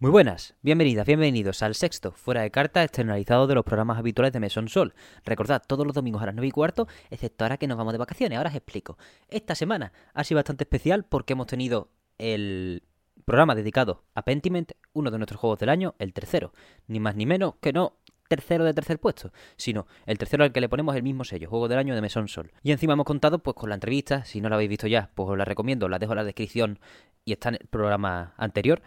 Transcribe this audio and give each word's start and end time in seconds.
Muy 0.00 0.12
buenas, 0.12 0.54
bienvenidas, 0.62 1.04
bienvenidos 1.08 1.60
al 1.64 1.74
sexto 1.74 2.12
fuera 2.12 2.42
de 2.42 2.52
carta 2.52 2.84
externalizado 2.84 3.48
de 3.48 3.56
los 3.56 3.64
programas 3.64 3.98
habituales 3.98 4.32
de 4.32 4.38
Mesón 4.38 4.68
Sol. 4.68 4.94
Recordad, 5.24 5.60
todos 5.66 5.84
los 5.84 5.92
domingos 5.92 6.22
a 6.22 6.26
las 6.26 6.36
9 6.36 6.46
y 6.46 6.50
cuarto, 6.52 6.86
excepto 7.10 7.44
ahora 7.44 7.56
que 7.56 7.66
nos 7.66 7.76
vamos 7.76 7.94
de 7.94 7.98
vacaciones. 7.98 8.38
Ahora 8.38 8.50
os 8.50 8.54
explico. 8.54 8.96
Esta 9.28 9.56
semana 9.56 9.92
ha 10.14 10.22
sido 10.22 10.38
bastante 10.38 10.62
especial 10.62 11.04
porque 11.04 11.32
hemos 11.32 11.48
tenido 11.48 11.88
el 12.16 12.84
programa 13.24 13.56
dedicado 13.56 14.04
a 14.14 14.22
Pentiment, 14.22 14.70
uno 14.92 15.10
de 15.10 15.18
nuestros 15.18 15.40
juegos 15.40 15.58
del 15.58 15.68
año, 15.68 15.96
el 15.98 16.12
tercero. 16.12 16.52
Ni 16.86 17.00
más 17.00 17.16
ni 17.16 17.26
menos 17.26 17.54
que 17.60 17.72
no 17.72 17.94
tercero 18.28 18.62
de 18.62 18.74
tercer 18.74 19.00
puesto, 19.00 19.32
sino 19.56 19.88
el 20.06 20.16
tercero 20.16 20.44
al 20.44 20.52
que 20.52 20.60
le 20.60 20.68
ponemos 20.68 20.94
el 20.94 21.02
mismo 21.02 21.24
sello, 21.24 21.50
juego 21.50 21.66
del 21.66 21.78
año 21.78 21.96
de 21.96 22.02
Mesón 22.02 22.28
Sol. 22.28 22.52
Y 22.62 22.70
encima 22.70 22.92
hemos 22.92 23.06
contado 23.06 23.40
pues 23.40 23.56
con 23.56 23.68
la 23.68 23.74
entrevista, 23.74 24.24
si 24.24 24.40
no 24.40 24.48
la 24.48 24.54
habéis 24.54 24.70
visto 24.70 24.86
ya, 24.86 25.10
pues 25.16 25.28
os 25.28 25.36
la 25.36 25.44
recomiendo, 25.44 25.88
la 25.88 25.98
dejo 25.98 26.12
en 26.12 26.18
la 26.18 26.24
descripción 26.24 26.78
y 27.24 27.32
está 27.32 27.48
en 27.48 27.56
el 27.56 27.66
programa 27.66 28.34
anterior 28.36 28.80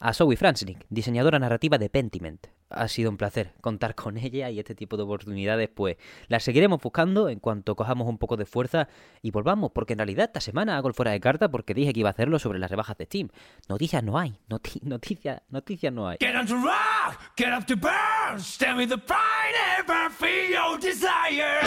a 0.00 0.12
Zoe 0.12 0.36
Fransnick, 0.36 0.84
diseñadora 0.88 1.38
narrativa 1.38 1.78
de 1.78 1.90
Pentiment. 1.90 2.46
Ha 2.70 2.86
sido 2.88 3.10
un 3.10 3.16
placer 3.16 3.54
contar 3.60 3.94
con 3.94 4.18
ella 4.18 4.50
y 4.50 4.58
este 4.58 4.74
tipo 4.74 4.96
de 4.96 5.02
oportunidades, 5.02 5.70
pues 5.74 5.96
las 6.28 6.42
seguiremos 6.42 6.80
buscando 6.80 7.28
en 7.28 7.40
cuanto 7.40 7.74
cojamos 7.74 8.06
un 8.06 8.18
poco 8.18 8.36
de 8.36 8.44
fuerza 8.44 8.88
y 9.22 9.30
volvamos, 9.30 9.72
porque 9.72 9.94
en 9.94 10.00
realidad 10.00 10.26
esta 10.26 10.40
semana 10.40 10.76
hago 10.76 10.88
el 10.88 10.94
fuera 10.94 11.12
de 11.12 11.20
carta 11.20 11.50
porque 11.50 11.74
dije 11.74 11.92
que 11.92 12.00
iba 12.00 12.10
a 12.10 12.12
hacerlo 12.12 12.38
sobre 12.38 12.58
las 12.58 12.70
rebajas 12.70 12.98
de 12.98 13.06
Steam. 13.06 13.28
Noticias 13.68 14.04
no 14.04 14.18
hay, 14.18 14.38
noti 14.48 14.80
noticias, 14.82 15.42
noticias 15.48 15.92
no 15.92 16.08
hay. 16.08 16.18
Get 16.20 16.36
on 16.36 16.46
to 16.46 16.56
rock, 16.56 17.20
get 17.36 17.48
up 17.58 17.64
to 17.66 17.76
burn, 17.76 18.38
stand 18.38 18.76
with 18.76 18.88
the 18.90 18.98
pride 18.98 19.54
ever 19.78 20.10
feel 20.10 20.50
your 20.50 20.78
desire. 20.78 21.64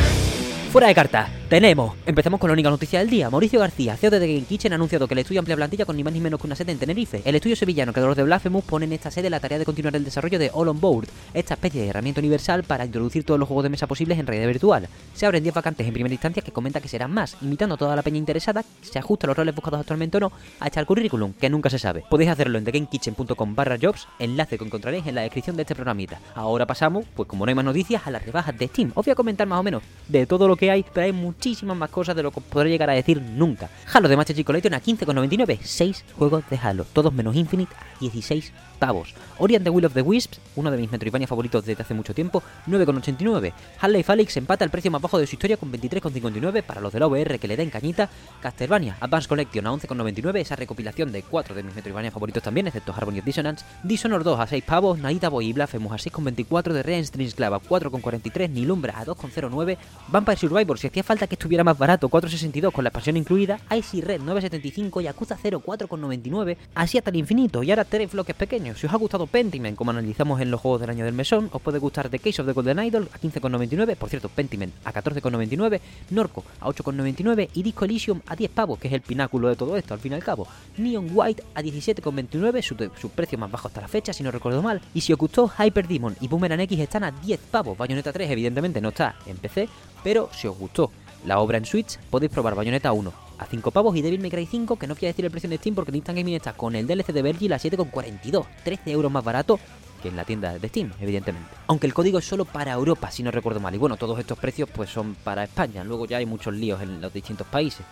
Fuera 0.71 0.87
de 0.87 0.95
carta, 0.95 1.29
tenemos. 1.51 1.95
Empezamos 2.05 2.39
con 2.39 2.47
la 2.47 2.53
única 2.53 2.69
noticia 2.69 2.99
del 2.99 3.09
día. 3.09 3.29
Mauricio 3.29 3.59
García, 3.59 3.97
CEO 3.97 4.09
de 4.09 4.21
The 4.21 4.27
Game 4.35 4.45
Kitchen, 4.45 4.71
ha 4.71 4.75
anunciado 4.75 5.05
que 5.05 5.15
el 5.15 5.19
estudio 5.19 5.41
amplia 5.41 5.57
plantilla 5.57 5.83
con 5.83 5.97
ni 5.97 6.01
más 6.01 6.13
ni 6.13 6.21
menos 6.21 6.39
que 6.39 6.47
una 6.47 6.55
sede 6.55 6.71
en 6.71 6.79
Tenerife. 6.79 7.21
El 7.25 7.35
estudio 7.35 7.57
sevillano, 7.57 7.91
creador 7.91 8.15
de 8.15 8.23
Blasphemous, 8.23 8.63
pone 8.63 8.85
en 8.85 8.93
esta 8.93 9.11
sede 9.11 9.29
la 9.29 9.41
tarea 9.41 9.59
de 9.59 9.65
continuar 9.65 9.93
el 9.97 10.05
desarrollo 10.05 10.39
de 10.39 10.49
All 10.53 10.69
on 10.69 10.79
Board, 10.79 11.09
esta 11.33 11.55
especie 11.55 11.81
de 11.81 11.89
herramienta 11.89 12.21
universal 12.21 12.63
para 12.63 12.85
introducir 12.85 13.25
todos 13.25 13.37
los 13.37 13.49
juegos 13.49 13.63
de 13.63 13.69
mesa 13.69 13.85
posibles 13.85 14.17
en 14.17 14.27
realidad 14.27 14.47
virtual. 14.47 14.87
Se 15.13 15.25
abren 15.25 15.43
10 15.43 15.53
vacantes 15.53 15.85
en 15.85 15.91
primera 15.91 16.13
instancia 16.13 16.41
que 16.41 16.53
comenta 16.53 16.79
que 16.79 16.87
serán 16.87 17.11
más, 17.11 17.35
invitando 17.41 17.75
a 17.75 17.77
toda 17.77 17.97
la 17.97 18.01
peña 18.01 18.17
interesada, 18.17 18.63
se 18.81 18.97
ajusta 18.97 19.27
a 19.27 19.29
los 19.31 19.35
roles 19.35 19.53
buscados 19.53 19.81
actualmente 19.81 20.15
o 20.15 20.19
no, 20.21 20.31
a 20.61 20.67
echar 20.69 20.85
currículum, 20.85 21.33
que 21.33 21.49
nunca 21.49 21.69
se 21.69 21.79
sabe. 21.79 22.05
Podéis 22.09 22.29
hacerlo 22.29 22.59
en 22.59 22.63
thegamekitchen.com 22.63 23.55
barra 23.55 23.77
jobs, 23.77 24.07
enlace 24.19 24.57
que 24.57 24.63
encontraréis 24.63 25.05
en 25.05 25.15
la 25.15 25.23
descripción 25.23 25.57
de 25.57 25.63
este 25.63 25.75
programita. 25.75 26.17
Ahora 26.33 26.65
pasamos, 26.65 27.03
pues 27.13 27.27
como 27.27 27.45
no 27.45 27.49
hay 27.49 27.55
más 27.55 27.65
noticias, 27.65 28.07
a 28.07 28.11
las 28.11 28.25
rebajas 28.25 28.57
de 28.57 28.69
Steam. 28.69 28.93
Os 28.95 29.05
voy 29.05 29.11
a 29.11 29.15
comentar 29.15 29.45
más 29.47 29.59
o 29.59 29.63
menos 29.63 29.83
de 30.07 30.25
todo 30.25 30.47
lo 30.47 30.55
que 30.55 30.71
hay, 30.71 30.85
hay 30.95 31.11
muchísimas 31.41 31.75
más 31.75 31.89
cosas 31.89 32.15
de 32.15 32.21
lo 32.21 32.29
que 32.29 32.39
podré 32.39 32.69
llegar 32.69 32.91
a 32.91 32.93
decir 32.93 33.19
nunca. 33.19 33.67
Halo 33.91 34.07
de 34.07 34.15
Master 34.15 34.35
Chief 34.35 34.45
Collection 34.45 34.75
a 34.75 34.79
15,99, 34.79 35.57
6 35.59 36.05
juegos 36.15 36.47
de 36.51 36.57
Halo, 36.57 36.85
todos 36.93 37.11
menos 37.11 37.35
Infinite 37.35 37.73
a 37.73 37.99
16 37.99 38.53
pavos. 38.77 39.15
Ori 39.37 39.55
and 39.55 39.63
the 39.63 39.71
Will 39.71 39.85
of 39.85 39.93
the 39.93 40.01
Wisps, 40.03 40.39
uno 40.55 40.69
de 40.69 40.77
mis 40.77 40.91
Metroidvania 40.91 41.27
favoritos 41.27 41.65
desde 41.65 41.81
hace 41.81 41.95
mucho 41.95 42.13
tiempo, 42.13 42.43
9,89. 42.67 43.53
Half-Life 43.79 44.11
Alyx 44.11 44.37
empata 44.37 44.65
el 44.65 44.69
precio 44.69 44.91
más 44.91 45.01
bajo 45.01 45.17
de 45.17 45.25
su 45.25 45.35
historia 45.35 45.57
con 45.57 45.71
23,59 45.71 46.61
para 46.61 46.79
los 46.79 46.93
de 46.93 46.99
la 46.99 47.07
VR 47.07 47.39
que 47.39 47.47
le 47.47 47.57
den 47.57 47.71
cañita. 47.71 48.09
Castlevania 48.39 48.97
Advance 48.99 49.27
Collection 49.27 49.65
a 49.65 49.71
11,99, 49.71 50.41
esa 50.41 50.55
recopilación 50.55 51.11
de 51.11 51.23
4 51.23 51.55
de 51.55 51.63
mis 51.63 51.73
Metroidvania 51.73 52.11
favoritos 52.11 52.43
también, 52.43 52.67
excepto 52.67 52.93
Harmony 52.93 53.19
of 53.19 53.25
Dissonance. 53.25 53.65
Dishonored 53.81 54.23
2 54.23 54.39
a 54.39 54.45
6 54.45 54.63
pavos, 54.63 54.99
Naida 54.99 55.29
Boy 55.29 55.47
y 55.47 55.53
Blasphemous 55.53 55.93
a 55.93 56.09
6,24, 56.09 56.73
de 56.73 56.83
Rean 56.83 57.03
Strings 57.03 57.33
Club 57.33 57.53
a 57.53 57.59
4,43, 57.59 58.49
Nilumbra 58.49 58.99
a 58.99 59.05
2,09, 59.05 59.77
Vampire 60.07 60.37
Survivor 60.37 60.77
si 60.77 60.87
hacía 60.87 61.03
falta 61.03 61.27
que 61.31 61.35
estuviera 61.35 61.63
más 61.63 61.77
barato, 61.77 62.09
4,62 62.09 62.73
con 62.73 62.83
la 62.83 62.89
expansión 62.89 63.15
incluida, 63.15 63.57
Icy 63.73 64.01
Red 64.01 64.19
9,75, 64.19 65.01
Yakuza 65.01 65.37
0 65.41 65.63
4,99, 65.65 66.57
así 66.75 66.97
hasta 66.97 67.09
el 67.09 67.15
infinito 67.15 67.63
y 67.63 67.69
ahora 67.69 67.85
tres 67.85 68.11
bloques 68.11 68.35
pequeños. 68.35 68.77
Si 68.77 68.85
os 68.85 68.91
ha 68.91 68.97
gustado 68.97 69.27
Pentiment, 69.27 69.77
como 69.77 69.91
analizamos 69.91 70.41
en 70.41 70.51
los 70.51 70.59
juegos 70.59 70.81
del 70.81 70.89
año 70.89 71.05
del 71.05 71.13
mesón, 71.13 71.49
os 71.53 71.61
puede 71.61 71.79
gustar 71.79 72.09
The 72.09 72.19
Case 72.19 72.41
of 72.41 72.47
the 72.49 72.51
Golden 72.51 72.83
Idol 72.83 73.07
a 73.13 73.17
15,99, 73.17 73.95
por 73.95 74.09
cierto, 74.09 74.27
Pentiment 74.27 74.73
a 74.83 74.91
14,99, 74.91 75.79
Norco 76.09 76.43
a 76.59 76.67
8,99 76.67 77.47
y 77.53 77.63
Disco 77.63 77.85
Elysium 77.85 78.19
a 78.27 78.35
10 78.35 78.51
pavos, 78.51 78.77
que 78.77 78.89
es 78.89 78.93
el 78.93 78.99
pináculo 78.99 79.47
de 79.47 79.55
todo 79.55 79.77
esto 79.77 79.93
al 79.93 80.01
fin 80.01 80.11
y 80.11 80.15
al 80.15 80.25
cabo. 80.25 80.49
Neon 80.75 81.11
White 81.13 81.45
a 81.55 81.61
17,29, 81.61 82.61
su, 82.61 82.75
su 82.99 83.09
precio 83.09 83.37
más 83.37 83.49
bajo 83.49 83.69
hasta 83.69 83.79
la 83.79 83.87
fecha, 83.87 84.11
si 84.11 84.21
no 84.21 84.31
recuerdo 84.31 84.61
mal. 84.61 84.81
Y 84.93 84.99
si 84.99 85.13
os 85.13 85.19
gustó, 85.19 85.47
Hyper 85.47 85.87
Demon 85.87 86.17
y 86.19 86.27
Boomerang 86.27 86.59
X 86.59 86.77
están 86.77 87.05
a 87.05 87.11
10 87.11 87.39
pavos. 87.49 87.77
Bayonetta 87.77 88.11
3 88.11 88.29
evidentemente 88.31 88.81
no 88.81 88.89
está 88.89 89.15
en 89.25 89.37
PC, 89.37 89.69
pero 90.03 90.29
si 90.33 90.47
os 90.47 90.57
gustó 90.57 90.91
la 91.25 91.39
obra 91.39 91.57
en 91.57 91.65
Switch, 91.65 91.99
podéis 92.09 92.31
probar 92.31 92.55
Bayonetta 92.55 92.91
1 92.91 93.13
a 93.37 93.45
5 93.45 93.71
pavos 93.71 93.95
y 93.95 94.01
Devil 94.01 94.21
May 94.21 94.29
Cry 94.29 94.45
5, 94.45 94.77
que 94.77 94.87
no 94.87 94.93
a 94.93 94.97
decir 94.97 95.25
el 95.25 95.31
precio 95.31 95.49
en 95.49 95.57
Steam 95.57 95.75
porque 95.75 95.95
Instant 95.95 96.17
Gaming 96.17 96.35
está 96.35 96.53
con 96.53 96.75
el 96.75 96.85
DLC 96.85 97.07
de 97.07 97.21
Virgil 97.21 97.53
a 97.53 97.57
7,42, 97.57 98.45
13 98.63 98.91
euros 98.91 99.11
más 99.11 99.23
barato 99.23 99.59
que 100.01 100.09
en 100.09 100.15
la 100.15 100.25
tienda 100.25 100.57
de 100.57 100.67
Steam, 100.67 100.91
evidentemente. 100.99 101.49
Aunque 101.67 101.87
el 101.87 101.93
código 101.93 102.19
es 102.19 102.25
solo 102.25 102.45
para 102.45 102.73
Europa, 102.73 103.11
si 103.11 103.23
no 103.23 103.31
recuerdo 103.31 103.59
mal. 103.59 103.73
Y 103.73 103.77
bueno, 103.77 103.97
todos 103.97 104.19
estos 104.19 104.37
precios 104.37 104.69
pues 104.73 104.89
son 104.89 105.15
para 105.23 105.43
España. 105.43 105.83
Luego 105.83 106.05
ya 106.05 106.17
hay 106.17 106.25
muchos 106.25 106.53
líos 106.53 106.81
en 106.81 107.01
los 107.01 107.13
distintos 107.13 107.47
países. 107.47 107.85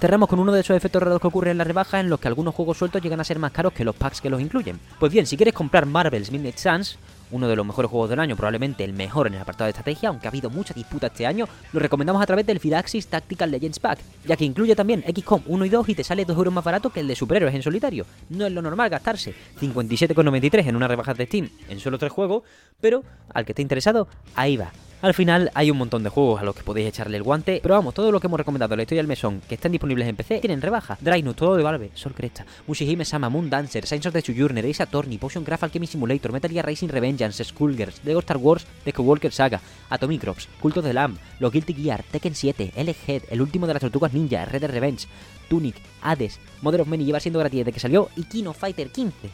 Cerramos 0.00 0.28
con 0.28 0.38
uno 0.38 0.52
de 0.52 0.60
esos 0.60 0.76
efectos 0.76 1.02
raros 1.02 1.20
que 1.20 1.26
ocurren 1.26 1.52
en 1.52 1.58
las 1.58 1.66
rebajas 1.66 2.00
en 2.00 2.10
los 2.10 2.20
que 2.20 2.28
algunos 2.28 2.54
juegos 2.54 2.76
sueltos 2.76 3.00
llegan 3.00 3.20
a 3.20 3.24
ser 3.24 3.38
más 3.38 3.52
caros 3.52 3.72
que 3.72 3.84
los 3.84 3.94
packs 3.94 4.20
que 4.20 4.28
los 4.28 4.40
incluyen. 4.40 4.78
Pues 4.98 5.12
bien, 5.12 5.26
si 5.26 5.36
quieres 5.36 5.54
comprar 5.54 5.86
Marvel's 5.86 6.30
Midnight 6.30 6.58
Suns, 6.58 6.98
uno 7.34 7.48
de 7.48 7.56
los 7.56 7.66
mejores 7.66 7.90
juegos 7.90 8.08
del 8.08 8.20
año, 8.20 8.36
probablemente 8.36 8.84
el 8.84 8.92
mejor 8.92 9.26
en 9.26 9.34
el 9.34 9.40
apartado 9.40 9.66
de 9.66 9.70
estrategia, 9.70 10.08
aunque 10.08 10.28
ha 10.28 10.30
habido 10.30 10.50
mucha 10.50 10.72
disputa 10.72 11.08
este 11.08 11.26
año, 11.26 11.48
lo 11.72 11.80
recomendamos 11.80 12.22
a 12.22 12.26
través 12.26 12.46
del 12.46 12.60
Fidaxis 12.60 13.08
Tactical 13.08 13.50
Legends 13.50 13.80
Pack, 13.80 13.98
ya 14.24 14.36
que 14.36 14.44
incluye 14.44 14.76
también 14.76 15.02
XCOM 15.02 15.42
1 15.46 15.64
y 15.64 15.68
2 15.68 15.88
y 15.88 15.94
te 15.96 16.04
sale 16.04 16.24
2 16.24 16.36
euros 16.36 16.54
más 16.54 16.64
barato 16.64 16.90
que 16.90 17.00
el 17.00 17.08
de 17.08 17.16
superhéroes 17.16 17.54
en 17.54 17.62
solitario. 17.62 18.06
No 18.30 18.46
es 18.46 18.52
lo 18.52 18.62
normal 18.62 18.88
gastarse 18.88 19.34
57,93 19.60 20.68
en 20.68 20.76
una 20.76 20.86
rebaja 20.86 21.12
de 21.12 21.26
Steam 21.26 21.50
en 21.68 21.80
solo 21.80 21.98
3 21.98 22.12
juegos, 22.12 22.44
pero 22.80 23.02
al 23.32 23.44
que 23.44 23.50
esté 23.52 23.62
interesado, 23.62 24.06
ahí 24.36 24.56
va. 24.56 24.70
Al 25.04 25.12
final 25.12 25.50
hay 25.52 25.70
un 25.70 25.76
montón 25.76 26.02
de 26.02 26.08
juegos 26.08 26.40
a 26.40 26.44
los 26.44 26.56
que 26.56 26.62
podéis 26.62 26.88
echarle 26.88 27.18
el 27.18 27.22
guante, 27.22 27.60
pero 27.62 27.74
vamos, 27.74 27.92
todo 27.92 28.10
lo 28.10 28.20
que 28.20 28.26
hemos 28.26 28.40
recomendado 28.40 28.72
en 28.72 28.78
la 28.78 28.84
historia 28.84 29.02
del 29.02 29.06
mesón, 29.06 29.42
que 29.46 29.56
están 29.56 29.70
disponibles 29.70 30.08
en 30.08 30.16
PC, 30.16 30.38
tienen 30.38 30.62
rebaja. 30.62 30.96
Drainus, 30.98 31.36
todo 31.36 31.56
de 31.56 31.62
Valve, 31.62 31.90
Sol 31.92 32.14
Cresta, 32.14 32.46
Mushihime 32.66 33.04
Sama, 33.04 33.28
Moon 33.28 33.50
Dancer, 33.50 33.84
Science 33.84 34.08
of 34.08 34.14
the 34.14 34.22
Sojourner, 34.22 34.64
Ace 34.64 34.82
Attorney, 34.82 35.18
Potion 35.18 35.44
Craft 35.44 35.64
Alchemy 35.64 35.86
Simulator, 35.86 36.32
Metal 36.32 36.50
Gear 36.50 36.64
Racing 36.64 36.88
Revengeance, 37.24 37.44
Skullgirls, 37.44 38.04
Lego 38.04 38.20
Star 38.20 38.38
Wars, 38.38 38.66
The 38.84 38.92
Skywalker 38.92 39.32
Saga, 39.32 39.60
Atomic 39.88 40.20
Crops, 40.20 40.48
Culto 40.60 40.82
de 40.82 40.92
Lamb, 40.92 41.16
Los 41.40 41.52
Guilty 41.52 41.74
Gear, 41.74 42.04
Tekken 42.10 42.34
7, 42.34 42.72
L-Head, 42.76 43.22
El 43.30 43.40
último 43.40 43.66
de 43.66 43.72
las 43.74 43.80
tortugas 43.80 44.12
ninja, 44.12 44.44
Red 44.44 44.60
Dead 44.60 44.70
Revenge, 44.70 45.06
Tunic, 45.48 45.76
Hades, 46.02 46.38
Mother 46.62 46.82
of 46.82 46.88
Many 46.88 47.04
lleva 47.04 47.20
siendo 47.20 47.38
gratis 47.38 47.60
desde 47.60 47.72
que 47.72 47.80
salió 47.80 48.10
y 48.16 48.24
Kino 48.24 48.52
Fighter 48.52 48.90
15. 48.90 49.30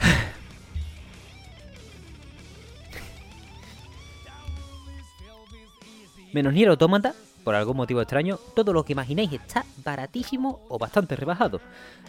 Menos 6.32 6.52
Nier 6.52 6.68
Automata, 6.68 7.14
por 7.44 7.54
algún 7.54 7.76
motivo 7.76 8.00
extraño, 8.00 8.38
todo 8.54 8.72
lo 8.72 8.84
que 8.84 8.92
imaginéis 8.92 9.32
está 9.32 9.64
baratísimo 9.84 10.60
o 10.68 10.78
bastante 10.78 11.16
rebajado. 11.16 11.60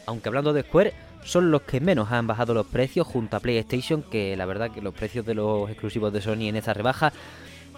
Aunque 0.05 0.29
hablando 0.29 0.53
de 0.53 0.63
Square, 0.63 0.93
son 1.23 1.51
los 1.51 1.61
que 1.61 1.79
menos 1.79 2.11
han 2.11 2.27
bajado 2.27 2.53
los 2.53 2.67
precios 2.67 3.07
junto 3.07 3.37
a 3.37 3.39
PlayStation, 3.39 4.03
que 4.03 4.35
la 4.35 4.45
verdad 4.45 4.71
que 4.71 4.81
los 4.81 4.93
precios 4.93 5.25
de 5.25 5.35
los 5.35 5.69
exclusivos 5.69 6.11
de 6.11 6.21
Sony 6.21 6.47
en 6.49 6.55
esta 6.55 6.73
rebaja 6.73 7.13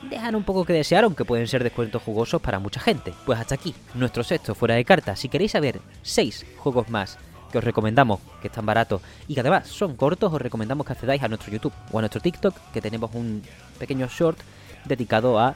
dejan 0.10 0.36
un 0.36 0.44
poco 0.44 0.66
que 0.66 0.74
desear, 0.74 1.04
aunque 1.04 1.26
pueden 1.26 1.48
ser 1.48 1.64
descuentos 1.64 2.02
jugosos 2.02 2.42
para 2.42 2.60
mucha 2.60 2.80
gente. 2.80 3.14
Pues 3.26 3.40
hasta 3.40 3.56
aquí, 3.56 3.74
nuestro 3.94 4.24
sexto 4.24 4.56
fuera 4.56 4.76
de 4.76 4.86
carta. 4.86 5.16
Si 5.16 5.30
queréis 5.30 5.52
saber 5.52 5.80
6 6.02 6.46
juegos 6.58 6.90
más 6.90 7.18
que 7.52 7.60
os 7.60 7.64
recomendamos, 7.64 8.20
que 8.42 8.48
están 8.48 8.66
baratos 8.66 9.02
y 9.28 9.36
que 9.36 9.42
además 9.42 9.68
son 9.68 9.96
cortos, 9.96 10.34
os 10.34 10.42
recomendamos 10.42 10.88
que 10.88 10.94
accedáis 10.94 11.22
a 11.22 11.28
nuestro 11.28 11.52
YouTube 11.52 11.74
o 11.92 12.00
a 12.00 12.02
nuestro 12.02 12.20
TikTok, 12.20 12.56
que 12.74 12.82
tenemos 12.82 13.12
un 13.14 13.44
pequeño 13.78 14.08
short 14.08 14.40
dedicado 14.86 15.40
a 15.40 15.56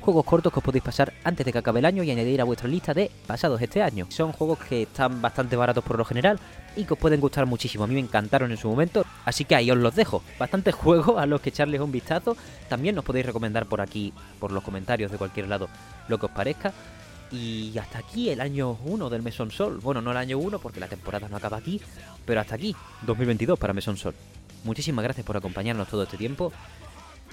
juegos 0.00 0.24
cortos 0.24 0.52
que 0.52 0.58
os 0.58 0.64
podéis 0.64 0.82
pasar 0.82 1.12
antes 1.24 1.44
de 1.46 1.52
que 1.52 1.58
acabe 1.58 1.78
el 1.78 1.84
año 1.84 2.02
y 2.02 2.10
añadir 2.10 2.40
a 2.40 2.44
vuestra 2.44 2.68
lista 2.68 2.94
de 2.94 3.10
pasados 3.26 3.60
este 3.60 3.82
año. 3.82 4.06
Son 4.08 4.32
juegos 4.32 4.58
que 4.58 4.82
están 4.82 5.22
bastante 5.22 5.56
baratos 5.56 5.84
por 5.84 5.96
lo 5.98 6.04
general 6.04 6.38
y 6.76 6.84
que 6.84 6.94
os 6.94 6.98
pueden 6.98 7.20
gustar 7.20 7.46
muchísimo. 7.46 7.84
A 7.84 7.86
mí 7.86 7.94
me 7.94 8.00
encantaron 8.00 8.50
en 8.50 8.56
su 8.56 8.68
momento, 8.68 9.04
así 9.24 9.44
que 9.44 9.54
ahí 9.54 9.70
os 9.70 9.78
los 9.78 9.94
dejo. 9.94 10.22
Bastantes 10.38 10.74
juegos 10.76 11.18
a 11.18 11.26
los 11.26 11.40
que 11.40 11.50
echarles 11.50 11.80
un 11.80 11.92
vistazo. 11.92 12.36
También 12.68 12.94
nos 12.94 13.04
podéis 13.04 13.26
recomendar 13.26 13.66
por 13.66 13.80
aquí, 13.80 14.12
por 14.38 14.52
los 14.52 14.64
comentarios 14.64 15.10
de 15.10 15.18
cualquier 15.18 15.48
lado, 15.48 15.68
lo 16.08 16.18
que 16.18 16.26
os 16.26 16.32
parezca. 16.32 16.72
Y 17.30 17.78
hasta 17.78 17.98
aquí 18.00 18.30
el 18.30 18.40
año 18.40 18.76
1 18.84 19.08
del 19.08 19.22
Mesón 19.22 19.52
Sol. 19.52 19.78
Bueno, 19.80 20.00
no 20.00 20.10
el 20.10 20.16
año 20.16 20.38
1 20.38 20.58
porque 20.58 20.80
la 20.80 20.88
temporada 20.88 21.28
no 21.28 21.36
acaba 21.36 21.58
aquí, 21.58 21.80
pero 22.24 22.40
hasta 22.40 22.56
aquí, 22.56 22.74
2022 23.02 23.58
para 23.58 23.72
Mesón 23.72 23.96
Sol. 23.96 24.14
Muchísimas 24.64 25.02
gracias 25.04 25.24
por 25.24 25.36
acompañarnos 25.36 25.88
todo 25.88 26.02
este 26.02 26.16
tiempo. 26.16 26.52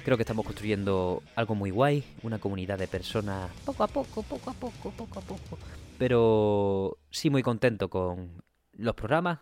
Creo 0.08 0.16
que 0.16 0.24
estamos 0.24 0.46
construyendo 0.46 1.22
algo 1.36 1.54
muy 1.54 1.70
guay, 1.70 2.02
una 2.24 2.40
comunidad 2.40 2.80
de 2.80 2.88
personas 2.88 3.52
poco 3.66 3.84
a 3.84 3.88
poco, 3.88 4.24
poco 4.24 4.52
a 4.52 4.54
poco, 4.54 4.92
poco 4.92 5.20
a 5.20 5.22
poco. 5.22 5.58
Pero 5.98 6.98
sí 7.12 7.30
muy 7.30 7.44
contento 7.44 7.90
con 7.90 8.42
los 8.78 8.96
programas, 8.96 9.40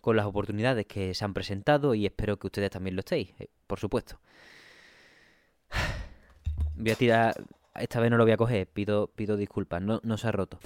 con 0.00 0.16
las 0.16 0.24
oportunidades 0.24 0.86
que 0.86 1.12
se 1.12 1.22
han 1.22 1.34
presentado 1.34 1.94
y 1.94 2.06
espero 2.06 2.38
que 2.38 2.46
ustedes 2.46 2.70
también 2.70 2.96
lo 2.96 3.00
estéis, 3.00 3.28
eh, 3.40 3.50
por 3.66 3.78
supuesto. 3.78 4.18
Voy 6.76 6.92
a 6.92 6.94
tirar, 6.94 7.34
esta 7.74 8.00
vez 8.00 8.10
no 8.10 8.16
lo 8.16 8.24
voy 8.24 8.32
a 8.32 8.38
coger, 8.38 8.68
pido, 8.68 9.08
pido 9.08 9.36
disculpas, 9.36 9.82
no, 9.82 10.00
no 10.02 10.16
se 10.16 10.28
ha 10.28 10.32
roto. 10.32 10.60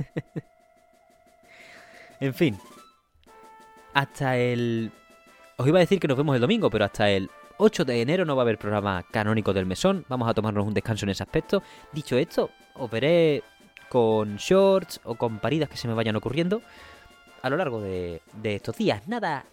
en 2.20 2.34
fin, 2.34 2.58
hasta 3.94 4.36
el 4.36 4.92
Os 5.56 5.66
iba 5.66 5.78
a 5.78 5.80
decir 5.80 5.98
que 5.98 6.08
nos 6.08 6.18
vemos 6.18 6.34
el 6.34 6.42
domingo, 6.42 6.68
pero 6.68 6.84
hasta 6.84 7.08
el 7.08 7.30
8 7.62 7.84
de 7.84 8.00
enero 8.00 8.24
no 8.24 8.34
va 8.34 8.42
a 8.42 8.44
haber 8.44 8.56
programa 8.56 9.04
canónico 9.10 9.52
del 9.52 9.66
mesón. 9.66 10.06
Vamos 10.08 10.28
a 10.28 10.32
tomarnos 10.32 10.66
un 10.66 10.72
descanso 10.72 11.04
en 11.04 11.10
ese 11.10 11.22
aspecto. 11.22 11.62
Dicho 11.92 12.16
esto, 12.16 12.50
os 12.74 12.90
veré 12.90 13.42
con 13.90 14.36
shorts 14.36 15.00
o 15.04 15.14
con 15.16 15.40
paridas 15.40 15.68
que 15.68 15.76
se 15.76 15.86
me 15.86 15.92
vayan 15.92 16.16
ocurriendo 16.16 16.62
a 17.42 17.50
lo 17.50 17.58
largo 17.58 17.82
de, 17.82 18.22
estos 18.42 18.78
días. 18.78 19.06
Nada, 19.08 19.44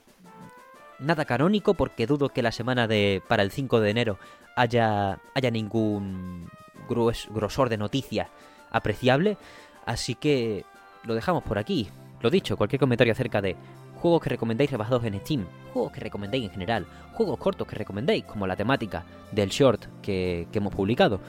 nada 1.00 1.26
canónico 1.26 1.74
porque 1.74 2.08
dudo 2.08 2.30
que 2.30 2.42
la 2.42 2.54
semana 2.54 2.88
de 2.88 3.22
para 3.28 3.44
el 3.44 3.52
5 3.52 3.82
de 3.82 3.90
enero 3.90 4.20
haya, 4.56 5.20
haya 5.36 5.52
ningún 5.52 6.50
grosor 6.88 7.68
de 7.68 7.78
noticias 7.78 8.30
apreciable. 8.72 9.38
Así 9.86 10.16
que 10.16 10.64
lo 11.04 11.14
dejamos 11.14 11.44
por 11.44 11.58
aquí. 11.58 11.90
Lo 12.22 12.30
dicho, 12.30 12.56
cualquier 12.56 12.80
comentario 12.80 13.12
acerca 13.12 13.42
de 13.42 13.58
juegos 13.98 14.22
que 14.22 14.30
recomendéis 14.30 14.72
rebajados 14.72 15.04
en 15.04 15.20
Steam, 15.20 15.46
juegos 15.74 15.92
que 15.92 16.00
recomendéis 16.00 16.46
en 16.46 16.52
general, 16.52 16.86
juegos 17.14 17.38
cortos 17.38 17.68
que 17.68 17.76
recomendéis, 17.76 18.24
como 18.26 18.48
la 18.48 18.56
temática 18.56 19.06
del 19.32 19.50
short 19.50 19.86
que, 20.02 20.48
hemos 20.54 20.74
publicado. 20.74 21.20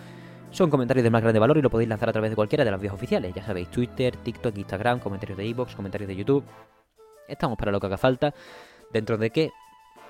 Son 0.50 0.70
comentarios 0.70 1.04
de 1.04 1.10
más 1.10 1.20
grande 1.20 1.38
valor 1.38 1.58
y 1.58 1.62
lo 1.62 1.68
podéis 1.68 1.90
lanzar 1.90 2.08
a 2.08 2.12
través 2.12 2.30
de 2.30 2.36
cualquiera 2.36 2.64
de 2.64 2.70
las 2.70 2.80
vías 2.80 2.94
oficiales. 2.94 3.34
Ya 3.34 3.44
sabéis, 3.44 3.70
Twitter, 3.70 4.16
TikTok, 4.16 4.56
Instagram, 4.56 4.98
comentarios 4.98 5.36
de 5.36 5.46
iVoox, 5.46 5.74
comentarios 5.74 6.08
de 6.08 6.16
YouTube. 6.16 6.44
Estamos 7.26 7.58
para 7.58 7.70
lo 7.70 7.80
que 7.80 7.86
haga 7.86 7.98
falta. 7.98 8.32
Dentro 8.90 9.18
de 9.18 9.28
que 9.30 9.50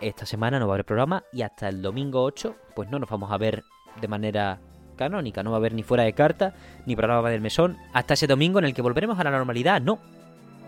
esta 0.00 0.26
semana 0.26 0.60
no 0.60 0.68
va 0.68 0.74
a 0.74 0.76
haber 0.76 0.86
programa 0.86 1.24
y 1.32 1.42
hasta 1.42 1.68
el 1.68 1.82
domingo 1.82 2.22
8 2.22 2.54
pues 2.76 2.88
no 2.88 3.00
nos 3.00 3.10
vamos 3.10 3.32
a 3.32 3.38
ver 3.38 3.64
de 4.00 4.06
manera 4.06 4.60
canónica. 4.96 5.42
No 5.42 5.50
va 5.50 5.56
a 5.56 5.58
haber 5.58 5.74
ni 5.74 5.82
fuera 5.82 6.04
de 6.04 6.12
carta 6.12 6.54
ni 6.86 6.94
programa 6.94 7.30
del 7.30 7.40
mesón 7.40 7.76
hasta 7.92 8.14
ese 8.14 8.28
domingo 8.28 8.60
en 8.60 8.66
el 8.66 8.74
que 8.74 8.82
volveremos 8.82 9.18
a 9.18 9.24
la 9.24 9.30
normalidad. 9.32 9.80
No. 9.80 9.98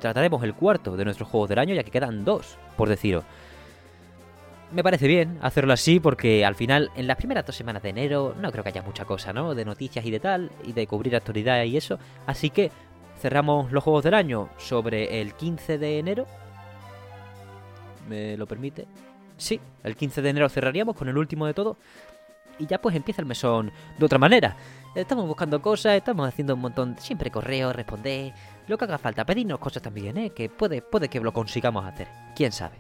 Trataremos 0.01 0.43
el 0.43 0.55
cuarto 0.55 0.97
de 0.97 1.05
nuestros 1.05 1.29
juegos 1.29 1.49
del 1.49 1.59
año 1.59 1.75
ya 1.75 1.85
que 1.85 1.91
quedan 1.91 2.25
dos, 2.25 2.57
por 2.77 2.89
deciros. 2.89 3.25
Me 4.73 4.85
parece 4.85 5.09
bien 5.09 5.39
hacerlo 5.43 5.73
así 5.73 5.99
porque 5.99 6.45
al 6.45 6.55
final 6.55 6.91
en 6.95 7.07
las 7.07 7.17
primeras 7.17 7.45
dos 7.45 7.57
semanas 7.57 7.83
de 7.83 7.89
enero 7.89 8.35
no 8.39 8.53
creo 8.53 8.63
que 8.63 8.71
haya 8.71 8.83
mucha 8.83 9.05
cosa, 9.05 9.33
¿no? 9.33 9.55
De 9.55 9.65
noticias 9.65 10.05
y 10.05 10.11
de 10.11 10.21
tal, 10.21 10.51
y 10.65 10.73
de 10.73 10.87
cubrir 10.87 11.17
actualidad 11.17 11.65
y 11.65 11.77
eso. 11.77 11.99
Así 12.27 12.51
que 12.51 12.71
cerramos 13.21 13.73
los 13.73 13.83
juegos 13.83 14.05
del 14.05 14.15
año 14.15 14.49
sobre 14.59 15.21
el 15.21 15.35
15 15.35 15.79
de 15.79 15.99
enero. 15.99 16.27
¿Me 18.09 18.37
lo 18.37 18.47
permite? 18.47 18.87
Sí, 19.37 19.61
el 19.83 19.97
15 19.97 20.23
de 20.23 20.31
enero 20.31 20.49
cerraríamos 20.49 20.97
con 20.97 21.09
el 21.09 21.19
último 21.19 21.47
de 21.47 21.55
todo. 21.55 21.77
Y 22.61 22.67
ya 22.67 22.81
pues 22.81 22.95
empieza 22.95 23.23
el 23.23 23.27
mesón 23.27 23.73
de 23.99 24.05
otra 24.05 24.19
manera. 24.19 24.55
Estamos 24.95 25.27
buscando 25.27 25.63
cosas, 25.63 25.95
estamos 25.95 26.29
haciendo 26.29 26.55
un 26.55 26.61
montón, 26.61 26.97
siempre 26.99 27.31
correo, 27.31 27.73
responder, 27.73 28.35
lo 28.69 28.77
que 28.77 28.85
haga 28.85 28.99
falta, 28.99 29.25
pedirnos 29.25 29.59
cosas 29.59 29.83
también, 29.83 30.17
¿eh? 30.19 30.31
Que 30.31 30.49
puede, 30.49 30.83
puede 30.83 31.09
que 31.09 31.21
lo 31.21 31.33
consigamos 31.33 31.87
hacer, 31.87 32.09
quién 32.37 32.53
sabe. 32.53 32.77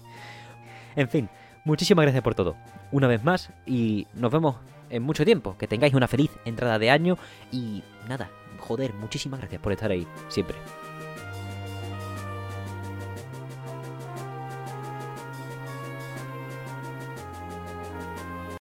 En 0.96 1.08
fin, 1.08 1.30
muchísimas 1.64 2.04
gracias 2.04 2.22
por 2.22 2.34
todo, 2.34 2.56
una 2.92 3.06
vez 3.06 3.24
más, 3.24 3.50
y 3.64 4.06
nos 4.14 4.30
vemos 4.30 4.56
en 4.90 5.02
mucho 5.02 5.24
tiempo. 5.24 5.56
Que 5.56 5.66
tengáis 5.66 5.94
una 5.94 6.08
feliz 6.08 6.30
entrada 6.44 6.78
de 6.78 6.90
año 6.90 7.16
y 7.50 7.82
nada, 8.08 8.28
joder, 8.58 8.92
muchísimas 8.94 9.40
gracias 9.40 9.62
por 9.62 9.72
estar 9.72 9.90
ahí, 9.90 10.06
siempre. 10.28 10.56